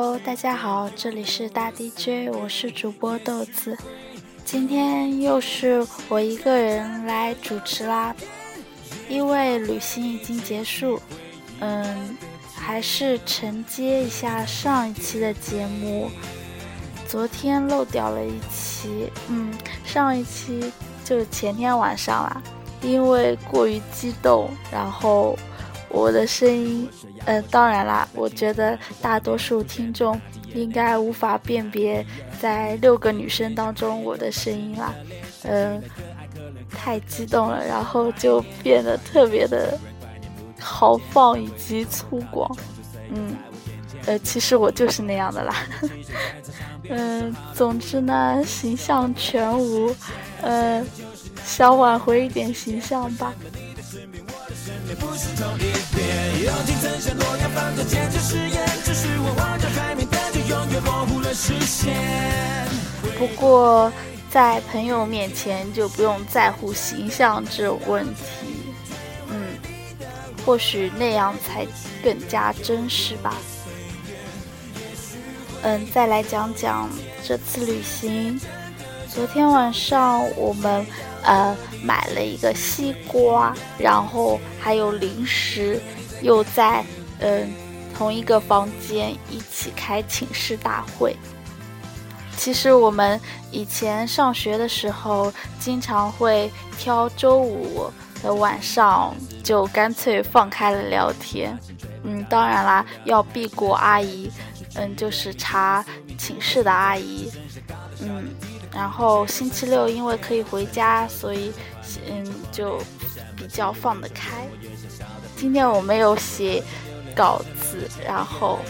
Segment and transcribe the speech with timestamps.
[0.00, 3.76] Hello，大家好，这里是大 DJ，我是主播豆子。
[4.44, 8.14] 今天又是我一个人来主持啦，
[9.08, 11.00] 因为旅行已经结束，
[11.58, 12.16] 嗯，
[12.54, 16.08] 还是承接一下上一期的节目。
[17.08, 19.52] 昨天漏掉了一期，嗯，
[19.84, 20.72] 上一期
[21.04, 22.40] 就前天晚上啦，
[22.82, 25.36] 因为过于激动，然后
[25.90, 26.88] 我的声音，
[27.24, 30.20] 呃，当然啦，我觉得大多数听众。
[30.54, 32.04] 应该无法辨别
[32.40, 34.94] 在六个女生当中我的声音啦，
[35.42, 35.80] 嗯，
[36.70, 39.78] 太激动了，然后就变得特别的
[40.58, 42.50] 豪放以及粗犷，
[43.10, 43.36] 嗯，
[44.06, 45.54] 呃，其实我就是那样的啦，
[46.88, 49.94] 嗯， 总之呢，形象全无，
[50.40, 50.82] 呃，
[51.44, 53.34] 想挽回一点形象吧。
[63.18, 63.92] 不过，
[64.30, 68.74] 在朋友面前就不用在乎形象这种问题，
[69.28, 69.58] 嗯，
[70.44, 71.66] 或许那样才
[72.02, 73.34] 更加真实吧。
[75.62, 76.88] 嗯，再来讲讲
[77.26, 78.40] 这次旅行。
[79.12, 80.86] 昨天晚上我们
[81.28, 85.78] 呃买了一个西瓜，然后还有零食，
[86.22, 86.82] 又在
[87.20, 87.52] 嗯
[87.94, 91.14] 同一个房间一起开寝室大会。
[92.36, 97.90] 其实我们以前上学的时候，经常会挑周五
[98.22, 101.58] 的晚上就干脆放开了聊天。
[102.04, 104.30] 嗯，当然啦，要避过阿姨，
[104.76, 105.84] 嗯，就是查
[106.16, 107.28] 寝室的阿姨。
[108.00, 108.30] 嗯，
[108.72, 111.52] 然后星期六因为可以回家，所以
[112.06, 112.78] 嗯就
[113.36, 114.46] 比较放得开。
[115.36, 116.62] 今天我没有写
[117.14, 118.60] 稿子，然后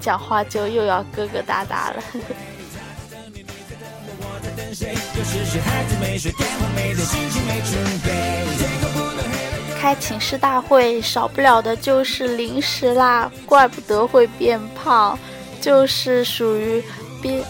[0.00, 2.02] 讲话就又要疙疙瘩瘩了。
[9.80, 15.18] 开寝室大会少不了的就是零食啦，怪不得会变胖，
[15.60, 16.82] 就是属于
[17.22, 17.42] 边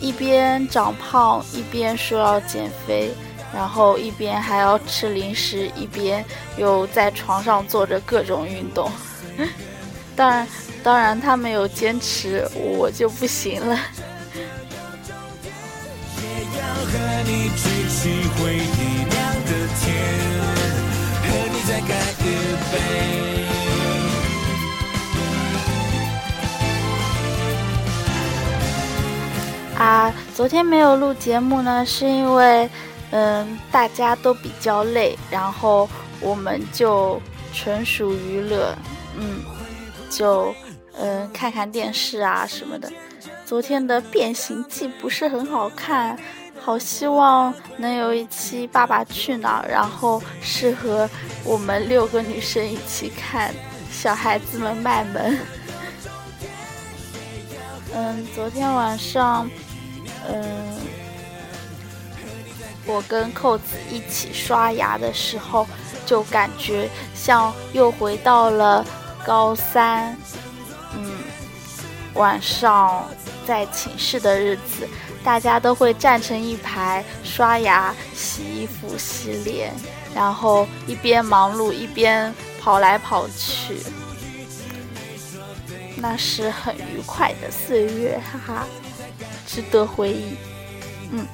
[0.00, 3.10] 一边长胖一边说要减肥，
[3.54, 6.24] 然后一边还要吃零食，一边
[6.56, 8.90] 又在床上做着各种运动。
[10.14, 10.48] 当然，
[10.82, 13.78] 当然他没有坚持，我就不行了。
[29.78, 32.68] 啊，昨天没有录节目呢，是因为，
[33.10, 35.88] 嗯，大家都比较累，然后
[36.20, 37.20] 我们就
[37.52, 38.74] 纯属娱乐，
[39.18, 39.42] 嗯，
[40.08, 40.54] 就
[40.98, 42.90] 嗯看看电视啊什么的。
[43.44, 46.18] 昨天的《变形记》不是很好看。
[46.58, 51.08] 好希望能有一期《爸爸去哪儿》，然后适合
[51.44, 53.54] 我们六个女生一起看，
[53.92, 55.38] 小孩子们卖萌。
[57.94, 59.48] 嗯，昨天晚上，
[60.28, 60.78] 嗯，
[62.86, 65.66] 我跟扣子一起刷牙的时候，
[66.04, 68.84] 就感觉像又回到了
[69.24, 70.16] 高三。
[70.94, 71.12] 嗯，
[72.14, 73.08] 晚上
[73.46, 74.88] 在寝室的日子。
[75.24, 79.74] 大家都会站成一排刷牙、洗衣服、洗脸，
[80.14, 83.82] 然后一边忙碌一边跑来跑去，
[85.96, 88.66] 那是很愉快的岁月，哈哈，
[89.46, 90.36] 值得回忆。
[91.10, 91.26] 嗯，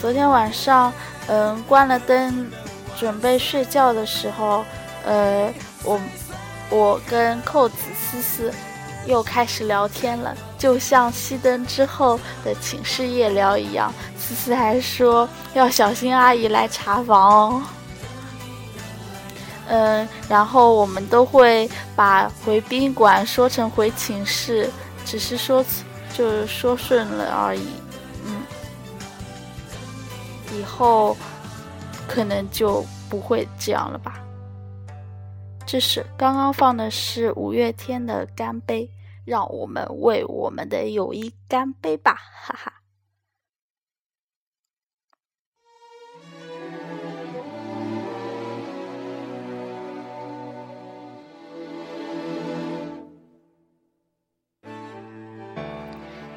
[0.00, 0.92] 昨天晚上，
[1.26, 2.50] 嗯，关了灯，
[2.98, 4.64] 准备睡觉的时候，
[5.04, 6.00] 呃，我
[6.70, 8.52] 我跟扣子思思。
[9.06, 13.92] 又开始聊天了，就像熄灯之后的寝室夜聊一样。
[14.18, 17.62] 思思还说要小心阿姨来查房哦。
[19.68, 24.70] 嗯，然后我们都会把回宾馆说成回寝室，
[25.04, 25.62] 只是说
[26.16, 27.66] 就是说顺了而已。
[28.24, 28.42] 嗯，
[30.56, 31.14] 以后
[32.08, 34.18] 可能就不会这样了吧。
[35.66, 38.84] 这是刚刚放的是五月天的《干杯》，
[39.24, 42.72] 让我们为我们的友谊干杯吧，哈哈。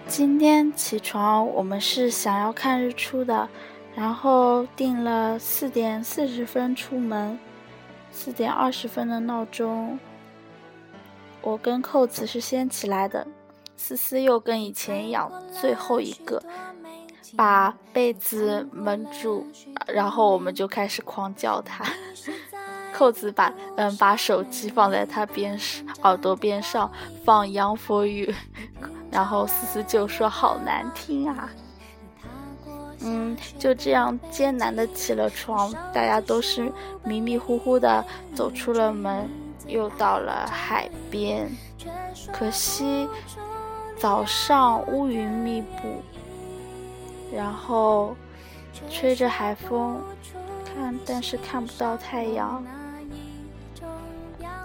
[0.08, 3.48] 今天起床，我们是想要看日出的，
[3.94, 7.38] 然后定了四点四十分出门。
[8.10, 10.00] 四点二十分的闹钟，
[11.42, 13.28] 我跟扣子是先起来的，
[13.76, 16.42] 思思又跟以前一样，最后一个
[17.36, 19.46] 把被子蒙住，
[19.86, 21.86] 然后我们就开始狂叫他。
[22.92, 25.60] 扣子把嗯把手机放在他边
[26.02, 26.92] 耳朵边上
[27.24, 28.34] 放《Young for You》，
[29.18, 31.50] 然后思思就说好难听啊。
[33.00, 36.72] 嗯，就这样艰难的起了床，大家都是
[37.04, 38.06] 迷迷糊糊的
[38.36, 39.28] 走出了门，
[39.66, 41.50] 又到了海边。
[42.32, 43.10] 可惜
[43.98, 46.04] 早上乌云密布，
[47.34, 48.16] 然后
[48.88, 50.00] 吹着海风，
[50.64, 52.64] 看但是看不到太阳，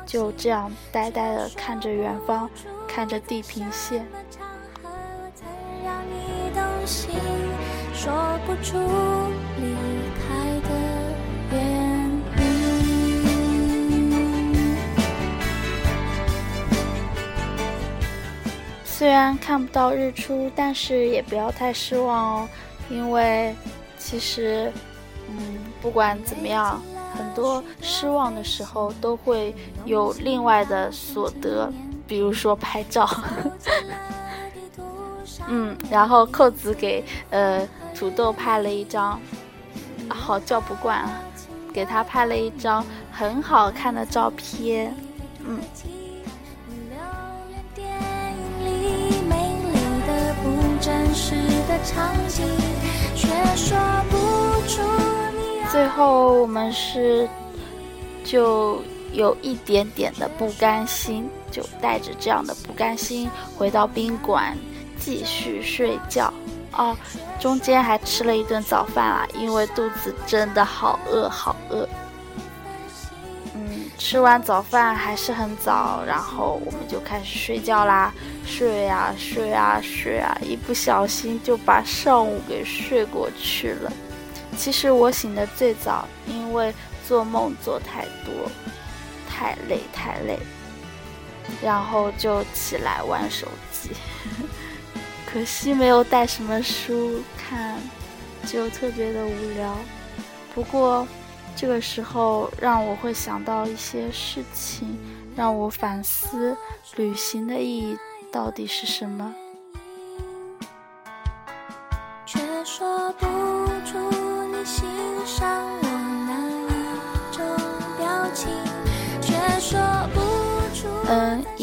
[0.05, 2.50] 就这样呆呆的看着远方，
[2.87, 4.06] 看着地平线。
[8.54, 9.75] 离
[10.19, 10.25] 开
[10.69, 10.69] 的
[11.50, 11.54] 原
[13.90, 14.00] 因。
[18.84, 22.49] 虽然看不到日出，但是也不要太失望哦，
[22.88, 23.54] 因为
[23.99, 24.72] 其实，
[25.28, 26.81] 嗯，不管怎么样，
[27.16, 31.72] 很多失望的时候都会有另外的所得，
[32.06, 33.08] 比如说拍照。
[35.48, 37.66] 嗯，然后扣子给呃。
[37.94, 39.20] 土豆拍了一张，
[40.08, 41.20] 好叫不惯啊！
[41.72, 44.94] 给他拍了一张很好看的照片，
[45.40, 45.58] 嗯。
[55.70, 57.26] 最后我们是
[58.24, 64.54] 就有一点点的不甘心，就带着这样的不甘心回到宾馆
[64.98, 66.30] 继续睡觉。
[66.72, 66.96] 哦，
[67.38, 71.88] 中间还吃了一顿早饭啊，因为肚子真的好饿好饿。
[73.54, 78.12] 嗯，吃完早饭还是很早，然后我们就开始睡觉啦，
[78.46, 83.92] 睡啊睡啊睡啊，一不小心就把上午给睡过去了。
[84.56, 86.74] 其实我醒的最早，因为
[87.06, 88.50] 做梦做太多，
[89.28, 90.38] 太累太累，
[91.62, 93.90] 然后就起来玩手机。
[95.32, 97.81] 可惜没有带什么书看，
[98.46, 99.75] 就特别的无聊。
[100.55, 101.08] 不过，
[101.56, 104.99] 这个时候让我会想到一些事情，
[105.34, 106.55] 让我反思
[106.96, 107.96] 旅行的意义
[108.31, 109.34] 到底是什么。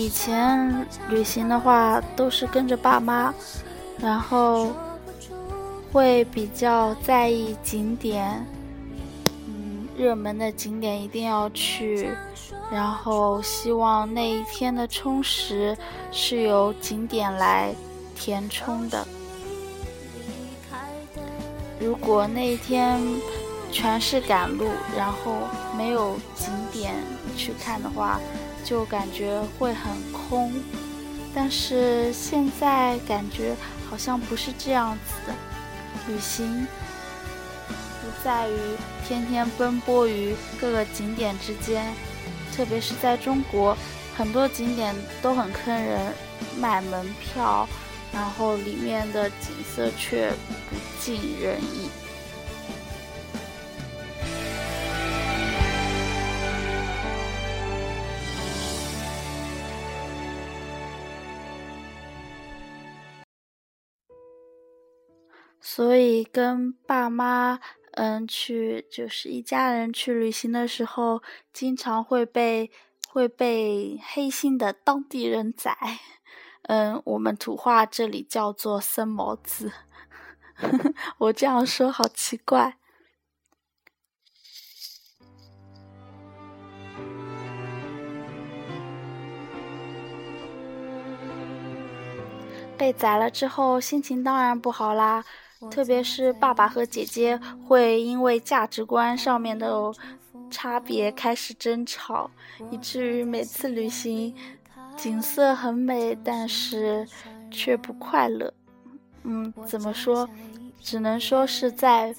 [0.09, 3.31] 以前旅行的话都是跟着爸妈。
[4.01, 4.71] 然后
[5.91, 8.43] 会比较在意景点，
[9.45, 12.09] 嗯，热门的景点一定要去，
[12.71, 15.77] 然后希望那一天的充实
[16.11, 17.71] 是由景点来
[18.15, 19.05] 填充的。
[21.79, 22.99] 如果那一天
[23.71, 24.65] 全是赶路，
[24.97, 25.33] 然后
[25.77, 26.95] 没有景点
[27.35, 28.19] 去看的话，
[28.63, 30.53] 就感觉会很空。
[31.33, 33.55] 但是现在感觉。
[33.89, 35.33] 好像不是这样子的，
[36.07, 36.67] 旅行
[38.03, 38.53] 不在于
[39.03, 41.91] 天天奔波于各个景点之间，
[42.55, 43.75] 特别是在中国，
[44.15, 46.13] 很多景点都很坑人，
[46.59, 47.67] 买门票，
[48.13, 50.29] 然后里面的景色却
[50.69, 51.89] 不尽人意。
[65.61, 67.59] 所以跟爸妈，
[67.91, 71.21] 嗯，去就是一家人去旅行的时候，
[71.53, 72.71] 经常会被
[73.07, 75.77] 会被黑心的当地人宰，
[76.63, 79.71] 嗯，我们土话这里叫做“生毛子”，
[81.19, 82.77] 我这样说好奇怪。
[92.77, 95.25] 被宰了之后，心情当然不好啦。
[95.69, 99.91] 特别是爸爸和姐姐会因为价值观上面的
[100.49, 102.29] 差别开始争吵，
[102.71, 104.33] 以至于每次旅行
[104.95, 107.07] 景色很美，但是
[107.51, 108.53] 却不快乐。
[109.23, 110.27] 嗯，怎么说？
[110.81, 112.15] 只能说是在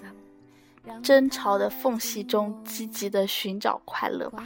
[1.02, 4.44] 争吵的缝隙中积极的寻找快乐吧。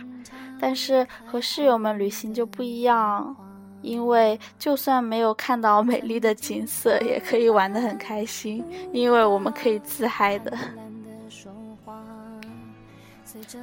[0.60, 3.36] 但是和室友们旅行就不一样。
[3.84, 10.56] 因为就算没有看到美丽的景色，也可以玩得很开心，因为我们可以自嗨的。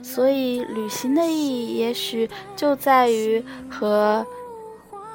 [0.03, 4.25] 所以旅行的意义，也许就在于和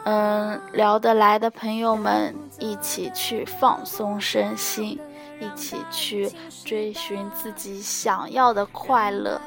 [0.04, 4.98] 嗯，聊得来的朋友们一起去放松身心，
[5.40, 6.30] 一起去
[6.64, 9.40] 追寻自己想要的快乐，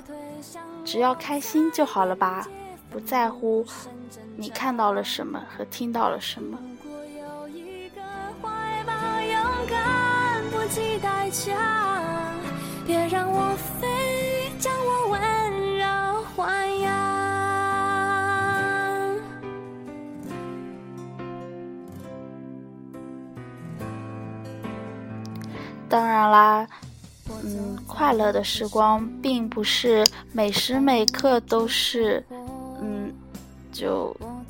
[0.86, 2.48] 只要开心就好了吧，
[2.92, 3.66] 不在乎
[4.40, 6.58] 你看到了什么和听到了什么。
[12.88, 13.88] 别让我飞，
[14.58, 15.22] 将我温
[15.78, 15.86] 柔
[16.36, 16.90] 豢养。
[25.88, 26.68] 当然啦，
[27.44, 32.26] 嗯，快乐的时光并不是每时每刻都是，
[33.80, 34.44] 就，嗯。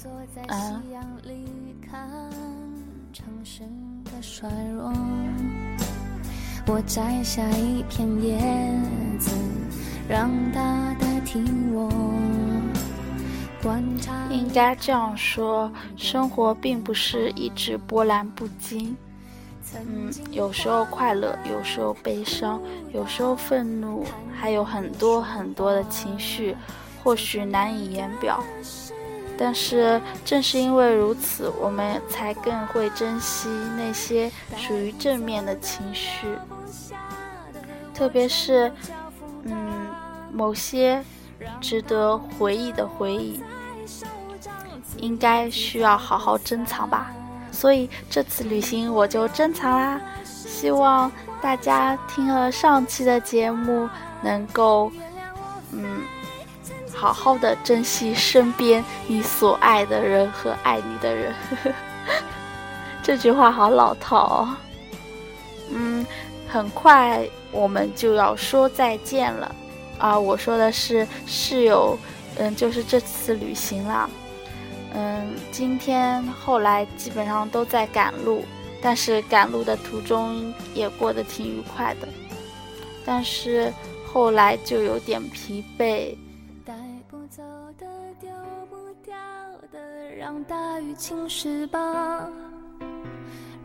[6.66, 8.40] 我摘下一片叶
[9.20, 9.32] 子，
[10.08, 11.92] 让它代替我。
[14.32, 18.96] 应该这样说，生活并不是一直波澜不惊。
[19.76, 22.60] 嗯，有时候快乐，有时候悲伤，
[22.92, 24.04] 有时候愤怒，
[24.36, 26.56] 还有很多很多的情绪，
[27.04, 28.44] 或许难以言表。
[29.42, 36.28] 但是正是因为如此，我们才更会珍惜那些属于正面的情绪。
[37.94, 38.70] 特别是，
[39.44, 39.88] 嗯，
[40.34, 41.02] 某些
[41.62, 43.42] 值得回忆的回忆，
[44.98, 47.10] 应该需要好好珍藏吧。
[47.50, 50.02] 所以这次旅行我就珍藏啦。
[50.26, 51.10] 希望
[51.42, 53.90] 大家听了上期的节目，
[54.22, 54.92] 能够，
[57.00, 61.34] 好好的珍惜身边你所爱的人和爱你的人。
[63.02, 64.58] 这句话好老套哦。
[65.72, 66.06] 嗯，
[66.50, 67.26] 很快。
[67.52, 69.56] 我们就要说再见了，
[69.98, 71.98] 啊，我说的是室友，
[72.38, 74.08] 嗯，就是这次旅行啦，
[74.94, 78.46] 嗯，今天后来基本上都在赶路，
[78.84, 82.08] 但是赶路的途中也过得挺愉快的，
[83.04, 83.74] 但是
[84.06, 86.16] 后来就有点疲惫。
[90.20, 92.28] 让大雨侵蚀吧。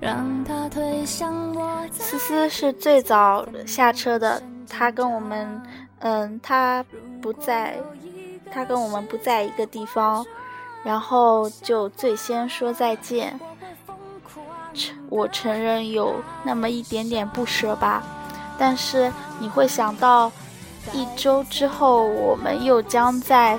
[0.00, 1.84] 让他推向我。
[1.90, 5.60] 思思是最早下车的，他跟我们，
[5.98, 6.84] 嗯，他
[7.20, 7.76] 不在，
[8.52, 10.24] 他跟我们不在一个地方，
[10.84, 13.36] 然后就最先说再见。
[15.08, 18.00] 我承认有那么一点点不舍吧，
[18.56, 20.30] 但是你会想到，
[20.92, 23.58] 一周之后我们又将在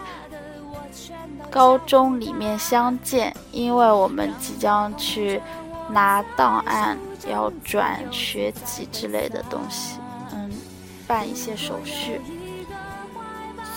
[1.55, 5.41] 高中里面相见，因为我们即将去。
[5.87, 6.97] 拿档案
[7.29, 9.99] 要转学籍之类的东西，
[10.33, 10.51] 嗯，
[11.05, 12.19] 办一些手续，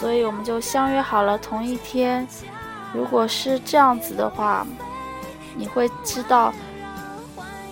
[0.00, 2.26] 所以我们就相约好了同一天。
[2.94, 4.66] 如果是这样子的话，
[5.54, 6.50] 你会知道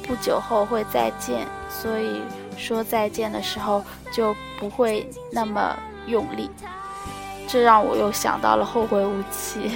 [0.02, 2.20] 不久后会再见，所以
[2.58, 3.82] 说再见的时候
[4.12, 5.74] 就不会那么
[6.06, 6.50] 用力。
[7.46, 9.70] 这让我又想到了后会无期。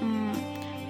[0.00, 0.32] 嗯，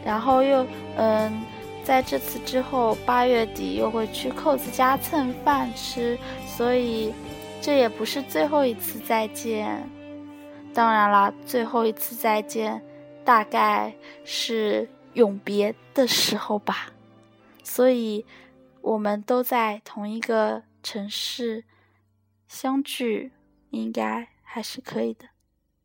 [0.04, 1.42] 然后又嗯。
[1.84, 7.14] 在这次之后，八月底又会去扣子家蹭饭吃，所以
[7.62, 9.88] 这也不是最后一次再见。
[10.74, 12.78] 当然啦，最后一次再见
[13.24, 13.90] 大概
[14.22, 16.92] 是永别的时候吧。
[17.62, 18.26] 所以，
[18.82, 21.64] 我们都在同一个城市
[22.48, 23.32] 相聚，
[23.70, 25.24] 应该还是可以的，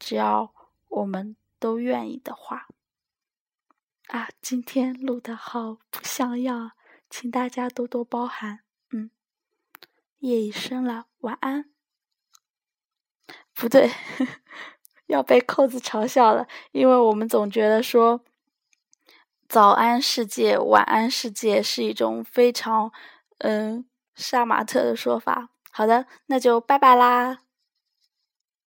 [0.03, 0.53] 只要
[0.89, 2.67] 我们都愿意的话。
[4.07, 6.73] 啊，今天录的好不像样，
[7.09, 8.59] 请大家多多包涵。
[8.91, 9.09] 嗯，
[10.19, 11.71] 夜已深了，晚安。
[13.53, 13.89] 不对，
[15.07, 18.21] 要被扣子嘲笑了，因为我们总觉得说
[19.47, 22.91] “早安世界”“晚安世界”是一种非常
[23.37, 25.49] 嗯杀马特的说法。
[25.71, 27.39] 好的，那就拜拜啦。